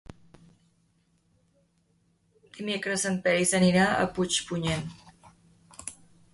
Dimecres 2.57 3.05
en 3.11 3.21
Peris 3.29 3.55
anirà 3.61 3.87
a 4.07 4.11
Puigpunyent. 4.17 4.85